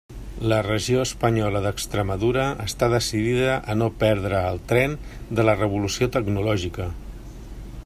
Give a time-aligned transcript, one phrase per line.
[0.51, 4.99] La regió espanyola d'Extremadura està decidida a no perdre el tren
[5.41, 6.93] de la revolució tecnològica.